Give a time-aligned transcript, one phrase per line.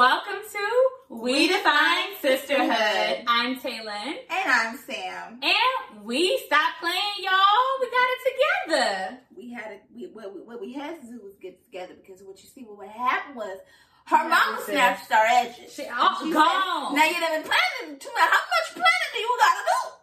[0.00, 3.22] Welcome to We Define Sisterhood.
[3.26, 4.16] I'm Taylin.
[4.30, 5.38] And I'm Sam.
[5.42, 7.76] And we stopped playing, y'all.
[7.78, 9.18] We got it together.
[9.36, 9.82] We had it.
[9.94, 12.62] We, what, we, what we had to do was get together because what you see,
[12.62, 13.58] what happened was
[14.06, 15.70] her mama snatched our edges.
[15.74, 16.48] She, oh, She gone.
[16.48, 18.30] said, now you done been planning too much.
[18.30, 20.00] How much planning do you gotta do?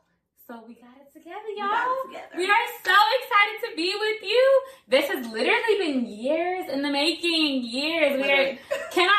[0.47, 1.67] so we got it together, y'all.
[1.67, 2.37] got it together.
[2.37, 4.61] We are so excited to be with you.
[4.87, 7.63] This has literally been years in the making.
[7.65, 8.15] Years.
[8.15, 8.59] We are Literally.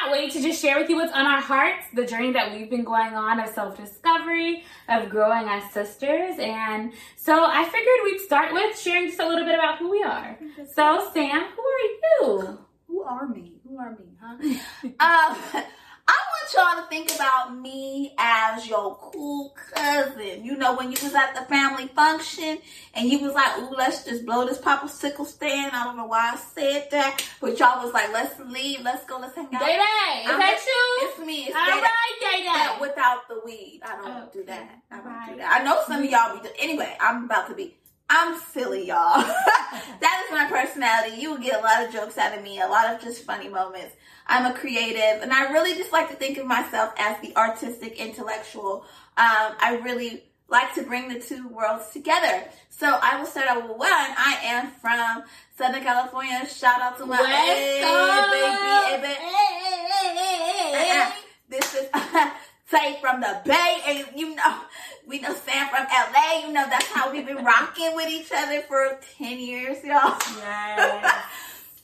[0.08, 2.70] Cannot wait to just share with you what's on our hearts, the journey that we've
[2.70, 6.38] been going on of self discovery, of growing as sisters.
[6.38, 10.02] And so I figured we'd start with sharing just a little bit about who we
[10.02, 10.38] are.
[10.74, 12.58] So, Sam, who are you?
[12.86, 13.54] Who are me?
[13.66, 15.34] Who are me, huh?
[15.56, 15.64] um,
[16.10, 20.42] I want y'all to think about me as your cool cousin.
[20.44, 22.58] You know, when you was at the family function
[22.94, 25.72] and you was like, ooh, let's just blow this popsicle stand.
[25.74, 27.22] I don't know why I said that.
[27.42, 29.60] But y'all was like, let's leave, let's go, let's hang out.
[29.60, 30.22] Day Day.
[30.24, 31.08] Is I'm- that you?
[31.08, 31.44] It's me.
[31.44, 31.82] It's All Day-Day.
[31.82, 32.80] right, Day Day.
[32.80, 33.80] without the weed.
[33.84, 34.28] I don't Okay.
[34.32, 34.70] do that.
[34.90, 35.28] I don't Right.
[35.32, 35.60] do that.
[35.60, 37.76] I know some of y'all be do- anyway, I'm about to be
[38.10, 39.20] I'm silly, y'all.
[40.00, 41.20] that is my personality.
[41.20, 43.48] You will get a lot of jokes out of me, a lot of just funny
[43.48, 43.94] moments.
[44.26, 47.98] I'm a creative, and I really just like to think of myself as the artistic
[47.98, 48.84] intellectual.
[49.16, 52.44] Um, I really like to bring the two worlds together.
[52.70, 53.90] So I will start out with one.
[53.90, 55.24] I am from
[55.56, 56.46] Southern California.
[56.46, 58.30] Shout out to my West hey, Coast.
[59.00, 61.12] baby, hey, uh-uh.
[61.50, 61.88] This is
[62.70, 64.60] say from the Bay, and you know,
[65.06, 66.46] we know Sam from LA.
[66.46, 70.18] You know, that's how we've been rocking with each other for 10 years, y'all.
[70.36, 71.24] Yes.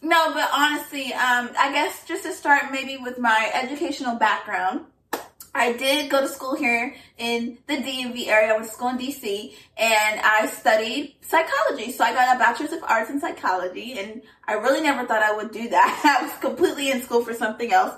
[0.06, 4.84] No, but honestly, um, I guess just to start maybe with my educational background.
[5.54, 8.50] I did go to school here in the DMV area.
[8.50, 11.92] I went to school in DC and I studied psychology.
[11.92, 15.34] So I got a bachelor's of arts in psychology and I really never thought I
[15.34, 16.18] would do that.
[16.20, 17.94] I was completely in school for something else.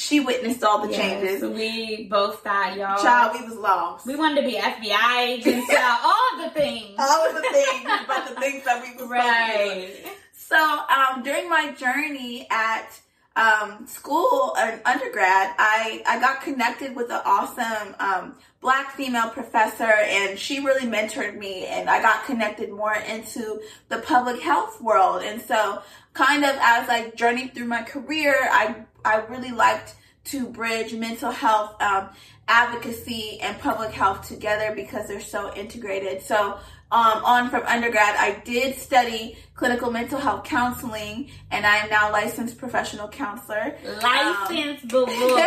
[0.00, 1.42] She witnessed all the Yes, changes.
[1.42, 3.02] we both thought, y'all.
[3.02, 4.06] Child, we was lost.
[4.06, 5.70] We wanted to be FBI agents.
[6.02, 6.96] All of the things.
[6.98, 9.88] all of the things about the things that we was supposed to be doing.
[9.90, 10.16] Right.
[10.32, 12.98] So um, during my journey at
[13.40, 19.84] um, school and undergrad, I, I got connected with an awesome um, black female professor,
[19.84, 25.22] and she really mentored me, and I got connected more into the public health world.
[25.22, 25.80] And so,
[26.12, 29.94] kind of as I journeyed through my career, I I really liked
[30.30, 32.08] to bridge mental health um,
[32.48, 36.22] advocacy and public health together because they're so integrated.
[36.22, 36.58] So
[36.92, 42.10] um, on from undergrad, I did study clinical mental health counseling, and I am now
[42.10, 43.76] licensed professional counselor.
[44.02, 45.40] License boo boo.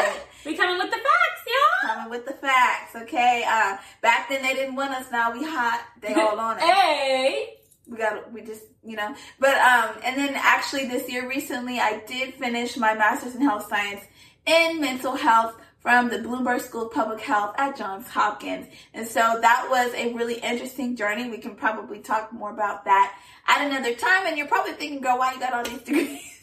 [0.45, 1.95] We coming with the facts, y'all.
[1.95, 3.43] Coming with the facts, okay?
[3.47, 5.09] Uh, back then they didn't want us.
[5.11, 5.81] Now we hot.
[6.01, 6.63] They all on it.
[6.73, 7.57] Hey.
[7.87, 12.01] we got we just you know but um and then actually this year recently i
[12.07, 14.01] did finish my master's in health science
[14.45, 19.19] in mental health from the bloomberg school of public health at johns hopkins and so
[19.41, 23.17] that was a really interesting journey we can probably talk more about that
[23.47, 26.33] at another time and you're probably thinking girl why you got all these degrees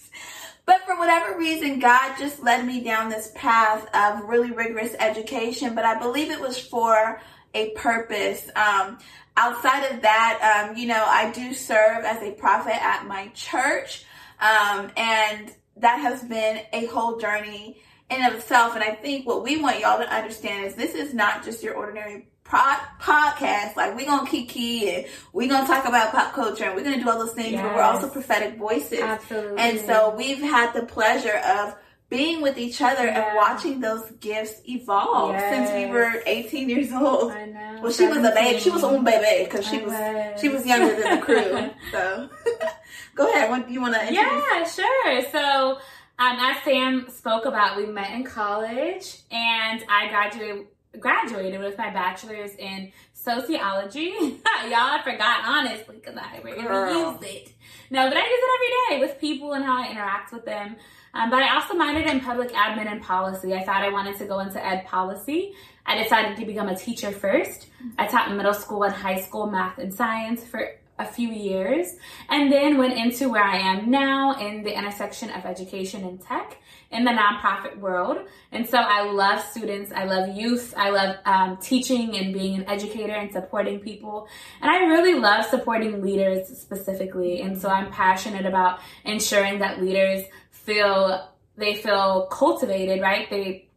[0.71, 5.75] but for whatever reason, God just led me down this path of really rigorous education.
[5.75, 7.21] But I believe it was for
[7.55, 8.49] a purpose.
[8.55, 8.99] Um,
[9.37, 14.05] outside of that, um, you know, I do serve as a prophet at my church.
[14.41, 18.75] Um, and that has been a whole journey in of itself.
[18.75, 21.75] And I think what we want y'all to understand is this is not just your
[21.75, 23.76] ordinary pod- podcast.
[23.76, 27.09] Like we're to kiki and we're to talk about pop culture and we're to do
[27.10, 29.00] all those things, but we're also prophetic voices.
[29.00, 29.59] Absolutely.
[29.59, 31.76] And so we've had the pleasure of
[32.09, 33.28] being with each other Yeah.
[33.28, 37.31] and watching those gifts evolve since we were 18 years old.
[37.31, 37.78] I know.
[37.82, 38.59] Well, she was a baby.
[38.59, 40.41] She was a baby because she was was.
[40.41, 41.71] she was younger than the crew.
[41.92, 42.28] So
[43.15, 43.48] go ahead.
[43.50, 44.12] What do you want to?
[44.12, 45.22] Yeah, sure.
[45.31, 45.78] So,
[46.21, 50.67] um, as Sam spoke about, we met in college, and I graduated
[50.99, 54.11] graduated with my bachelor's in sociology.
[54.11, 57.13] Y'all, I forgot honestly because I rarely Girl.
[57.13, 57.53] use it.
[57.91, 60.77] No, but I use it every day with people and how I interact with them.
[61.15, 63.55] Um, but I also minored in public admin and policy.
[63.55, 65.55] I thought I wanted to go into ed policy.
[65.87, 67.69] I decided to become a teacher first.
[67.99, 71.97] I taught middle school and high school math and science for a few years
[72.29, 76.59] and then went into where I am now in the intersection of education and tech
[76.91, 78.19] in the nonprofit world.
[78.53, 82.69] And so I love students, I love youth, I love um, teaching and being an
[82.69, 84.29] educator and supporting people.
[84.61, 87.41] And I really love supporting leaders specifically.
[87.41, 93.29] And so I'm passionate about ensuring that leaders feel they feel cultivated, right?
[93.29, 93.69] They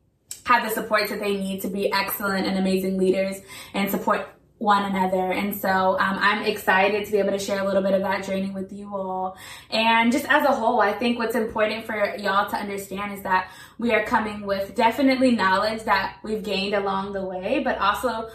[0.46, 3.38] have the supports that they need to be excellent and amazing leaders
[3.74, 4.28] and support
[4.64, 5.34] one another.
[5.34, 8.24] And so um, I'm excited to be able to share a little bit of that
[8.24, 9.38] journey with you all.
[9.70, 13.52] And just as a whole, I think what's important for y'all to understand is that
[13.78, 18.30] we are coming with definitely knowledge that we've gained along the way, but also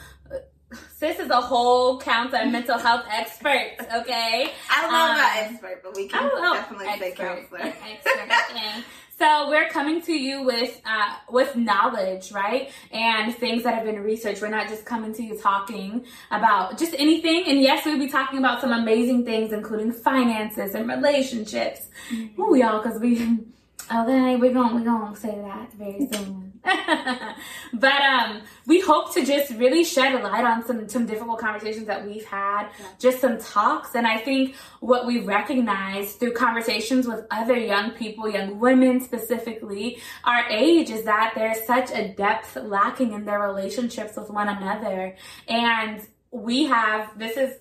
[0.98, 4.52] Sis is a whole counselor mental health expert, okay?
[4.70, 7.60] I don't know um, about expert, but we can definitely expert, say counselor.
[7.60, 8.84] Expert,
[9.18, 12.70] So we're coming to you with uh, with knowledge, right?
[12.92, 14.40] And things that have been researched.
[14.40, 17.44] We're not just coming to you talking about just anything.
[17.48, 21.88] And yes, we'll be talking about some amazing things, including finances and relationships.
[22.12, 22.40] Mm-hmm.
[22.40, 23.38] Ooh, y'all, because we
[23.84, 26.48] okay, we're gonna we're gonna say that very soon.
[27.72, 31.86] but um, we hope to just really shed a light on some some difficult conversations
[31.86, 32.86] that we've had, yeah.
[32.98, 38.28] just some talks, and I think what we recognize through conversations with other young people,
[38.28, 44.16] young women specifically, our age is that there's such a depth lacking in their relationships
[44.16, 45.16] with one another,
[45.48, 47.54] and we have this is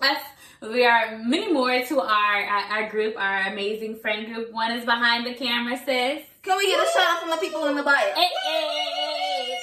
[0.00, 0.18] us
[0.60, 4.52] we are many more to our our group, our amazing friend group.
[4.52, 6.24] One is behind the camera, sis.
[6.42, 7.94] Can we get a shout out from the people in the bio?
[7.94, 9.56] Hey, hey.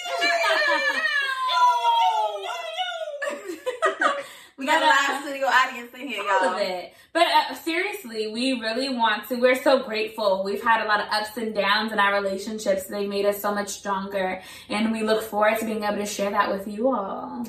[4.58, 6.54] we got a live studio audience in here, y'all.
[6.54, 6.94] Of it.
[7.12, 9.36] But uh, seriously, we really want to.
[9.36, 10.44] We're so grateful.
[10.46, 12.86] We've had a lot of ups and downs in our relationships.
[12.86, 16.32] They made us so much stronger, and we look forward to being able to share
[16.32, 17.46] that with you all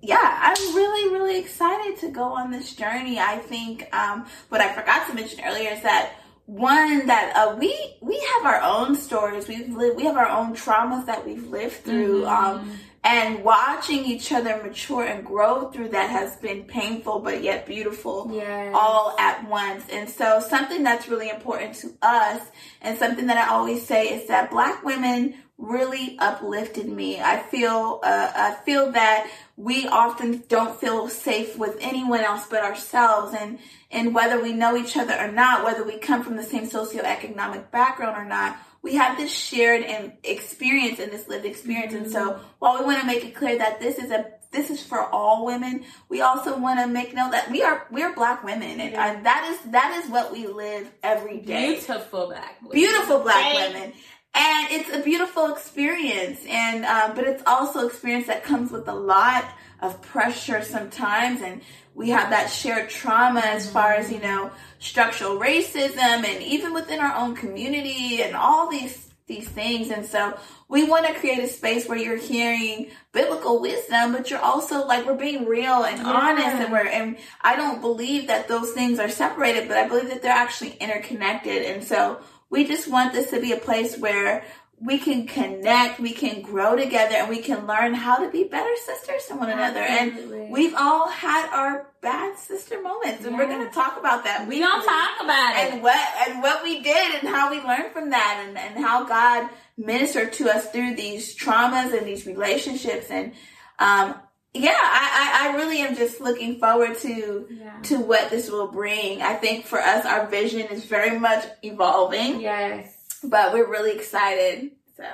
[0.00, 3.18] yeah, I'm really, really excited to go on this journey.
[3.18, 6.12] I think um, what I forgot to mention earlier is that
[6.46, 9.48] one that uh, we we have our own stories.
[9.48, 12.60] We've lived, we have our own traumas that we've lived through, mm-hmm.
[12.60, 17.66] um, and watching each other mature and grow through that has been painful, but yet
[17.66, 18.72] beautiful, yes.
[18.74, 19.84] all at once.
[19.90, 22.42] And so, something that's really important to us,
[22.82, 27.20] and something that I always say is that Black women really uplifted me.
[27.20, 32.62] I feel uh, I feel that we often don't feel safe with anyone else but
[32.62, 33.58] ourselves and
[33.90, 37.70] and whether we know each other or not, whether we come from the same socioeconomic
[37.70, 41.92] background or not, we have this shared and experience and this lived experience.
[41.92, 42.04] Mm-hmm.
[42.04, 44.82] And so while we want to make it clear that this is a this is
[44.82, 45.84] for all women.
[46.08, 49.20] We also want to make note that we are we're black women, and yeah.
[49.20, 51.74] that is that is what we live every day.
[51.74, 52.74] Beautiful black, women.
[52.74, 53.72] beautiful black right.
[53.74, 53.92] women
[54.34, 58.94] and it's a beautiful experience and uh, but it's also experience that comes with a
[58.94, 59.44] lot
[59.80, 61.60] of pressure sometimes and
[61.98, 64.14] we have that shared trauma as far as mm-hmm.
[64.14, 69.90] you know structural racism and even within our own community and all these these things.
[69.90, 74.40] And so we want to create a space where you're hearing biblical wisdom but you're
[74.40, 76.10] also like we're being real and yeah.
[76.10, 80.08] honest and we're and i don't believe that those things are separated but i believe
[80.08, 81.62] that they're actually interconnected.
[81.62, 84.44] And so we just want this to be a place where
[84.80, 88.70] we can connect, we can grow together, and we can learn how to be better
[88.84, 89.80] sisters to one another.
[89.80, 90.42] Absolutely.
[90.42, 94.46] And we've all had our bad sister moments, and we're going to talk about that.
[94.46, 95.98] We don't talk about it, and what
[96.28, 100.32] and what we did, and how we learned from that, and and how God ministered
[100.34, 103.32] to us through these traumas and these relationships, and
[103.78, 104.14] um,
[104.54, 107.80] yeah, I, I, I, really am just looking forward to yeah.
[107.84, 109.22] to what this will bring.
[109.22, 112.40] I think for us, our vision is very much evolving.
[112.40, 114.70] Yes, but we're really excited.
[114.96, 115.04] So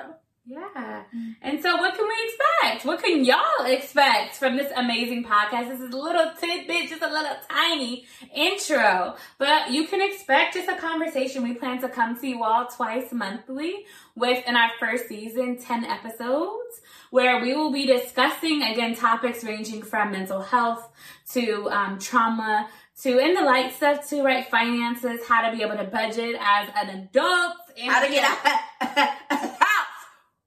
[0.47, 1.03] yeah.
[1.41, 2.85] And so what can we expect?
[2.85, 5.69] What can y'all expect from this amazing podcast?
[5.69, 10.69] This is a little tidbit, just a little tiny intro, but you can expect just
[10.69, 11.41] a conversation.
[11.41, 13.85] We plan to come to you all twice monthly
[14.15, 19.81] with in our first season 10 episodes where we will be discussing again topics ranging
[19.81, 20.91] from mental health
[21.31, 22.69] to um, trauma
[23.01, 26.69] to in the light stuff to right finances, how to be able to budget as
[26.75, 28.37] an adult, how to get out.
[28.39, 30.01] house.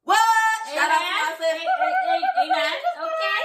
[0.04, 0.18] what?
[0.75, 1.44] Shout out to
[2.42, 2.73] Amen.
[2.99, 3.38] Okay.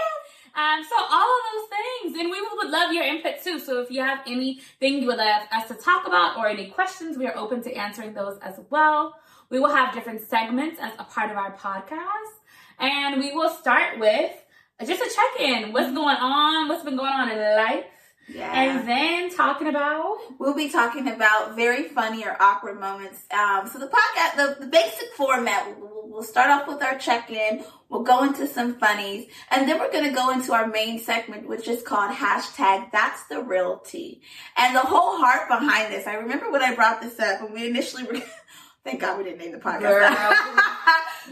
[0.56, 3.60] Um, so all of those things, and we would love your input too.
[3.60, 7.18] So if you have anything you would like us to talk about or any questions,
[7.18, 9.16] we are open to answering those as well.
[9.50, 12.34] We will have different segments as a part of our podcast.
[12.80, 14.32] And we will start with
[14.86, 15.74] just a check in.
[15.74, 16.68] What's going on?
[16.68, 17.86] What's been going on in life?
[18.28, 18.52] Yeah.
[18.54, 19.13] And then
[19.44, 23.24] talking about we'll be talking about very funny or awkward moments.
[23.32, 27.30] Um, so the podcast, the, the basic format, we'll, we'll start off with our check
[27.30, 27.64] in.
[27.90, 31.48] We'll go into some funnies, and then we're going to go into our main segment,
[31.48, 34.22] which is called hashtag That's the Real Tea.
[34.58, 37.68] And the whole heart behind this, I remember when I brought this up when we
[37.68, 38.04] initially.
[38.04, 38.20] Were,
[38.84, 39.82] thank God we didn't name the podcast.
[39.82, 40.10] Girl,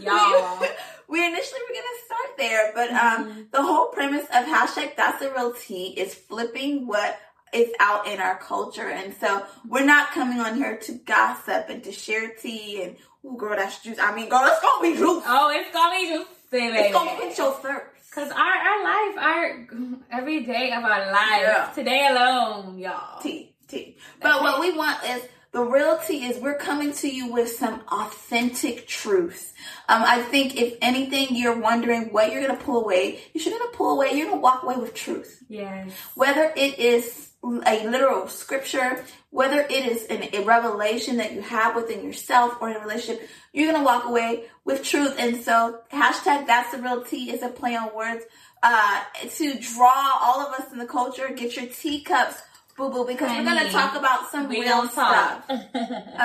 [0.00, 0.68] y'all
[1.12, 3.42] we initially were going to start there, but um, mm-hmm.
[3.52, 7.18] the whole premise of hashtag that's the real tea is flipping what
[7.52, 8.88] is out in our culture.
[8.88, 13.36] And so we're not coming on here to gossip and to share tea and, oh,
[13.36, 13.98] girl, that's juice.
[14.00, 15.22] I mean, girl, it's going to be juice.
[15.26, 16.76] Oh, it's going to be juice, baby.
[16.78, 17.86] It's going to quench your thirst.
[18.14, 19.68] Cause our, our life, our
[20.10, 21.70] every day of our life, Yeah.
[21.74, 23.18] today alone, y'all.
[23.22, 23.96] Tea, tea.
[24.20, 27.80] But what we want is the real tea is we're coming to you with some
[27.90, 29.54] authentic truths.
[29.88, 33.20] Um, I think if anything, you're wondering what you're gonna pull away.
[33.32, 34.12] You're gonna pull away.
[34.12, 35.42] You're gonna walk away with truth.
[35.48, 35.90] Yes.
[36.14, 41.74] Whether it is a literal scripture, whether it is an, a revelation that you have
[41.74, 45.16] within yourself or in a relationship, you're gonna walk away with truth.
[45.18, 48.24] And so, hashtag that's the real tea is a play on words
[48.62, 51.28] uh, to draw all of us in the culture.
[51.34, 52.40] Get your teacups,
[52.76, 55.44] boo boo, because we're gonna talk about some real stuff.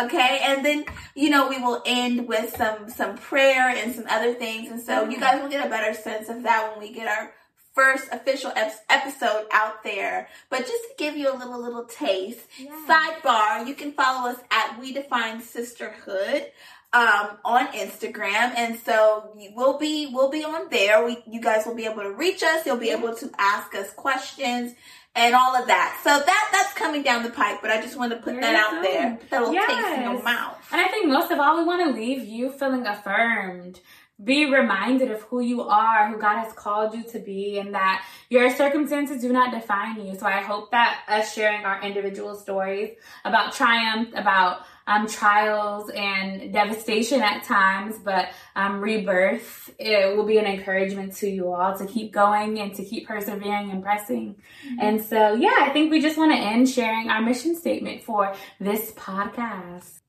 [0.06, 4.36] Okay, and then you know we will end with some some prayer and some other
[4.36, 7.08] things, and so you guys will get a better sense of that when we get
[7.08, 7.34] our
[7.78, 8.52] first official
[8.90, 10.28] episode out there.
[10.50, 12.72] But just to give you a little little taste, Yeah.
[12.88, 16.52] sidebar, you can follow us at We Define Sisterhood
[16.92, 21.06] um, on Instagram, and so we'll be we'll be on there.
[21.06, 22.66] We you guys will be able to reach us.
[22.66, 24.74] You'll be able to ask us questions.
[25.16, 26.00] And all of that.
[26.04, 28.56] So that that's coming down the pipe, but I just wanted to put that Very
[28.56, 29.18] out there.
[29.20, 30.58] Put that little taste in your mouth.
[30.72, 33.80] And I think most of all, we want to leave you feeling affirmed.
[34.24, 38.04] Be reminded of who you are, who God has called you to be, and that
[38.30, 40.16] your circumstances do not define you.
[40.18, 46.52] So I hope that us sharing our individual stories about triumph, about um, trials and
[46.52, 51.86] devastation at times, but um, rebirth, it will be an encouragement to you all to
[51.86, 54.36] keep going and to keep persevering and pressing.
[54.80, 58.34] And so, yeah, I think we just want to end sharing our mission statement for
[58.60, 60.00] this podcast.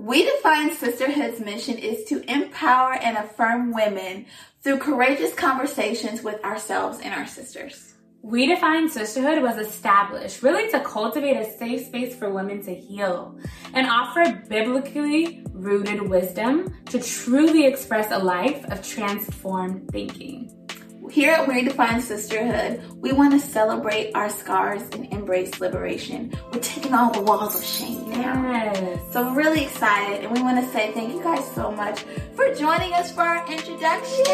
[0.00, 4.24] We define sisterhood's mission is to empower and affirm women
[4.62, 7.96] through courageous conversations with ourselves and our sisters.
[8.22, 13.38] We Define Sisterhood was established really to cultivate a safe space for women to heal
[13.74, 20.59] and offer biblically rooted wisdom to truly express a life of transformed thinking.
[21.10, 26.32] Here at We Define Sisterhood, we want to celebrate our scars and embrace liberation.
[26.52, 28.44] We're taking all the walls of shame down.
[28.44, 29.00] Yes.
[29.12, 32.02] So we're really excited and we want to say thank you guys so much
[32.36, 34.24] for joining us for our introduction.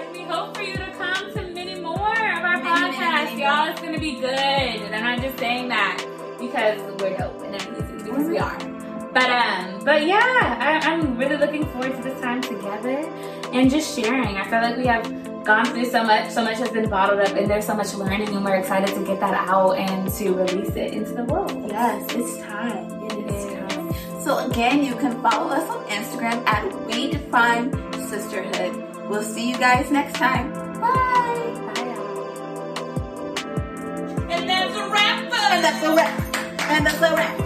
[0.00, 3.68] And we hope for you to come to many more of our podcasts, y'all.
[3.70, 4.30] It's gonna be good.
[4.30, 5.98] And I'm not just saying that
[6.40, 7.52] because we're dope and
[7.98, 8.58] because we are.
[9.12, 11.63] But um, but yeah, I, I'm really looking
[13.64, 14.36] and just sharing.
[14.36, 17.34] I feel like we have gone through so much, so much has been bottled up,
[17.34, 20.76] and there's so much learning, and we're excited to get that out and to release
[20.76, 21.50] it into the world.
[21.66, 22.92] Yes, it's time.
[23.04, 24.20] It is time.
[24.20, 27.72] So again, you can follow us on Instagram at We Define
[28.06, 29.08] Sisterhood.
[29.08, 30.52] We'll see you guys next time.
[30.52, 31.54] Bye.
[31.74, 32.28] Bye, y'all.
[34.30, 35.32] And that's a wrap.
[35.32, 36.36] And that's a wrap.
[36.70, 37.40] And that's a wrap.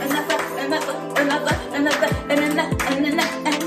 [0.00, 3.63] And that's a and that's a and that's a and that's a and that's a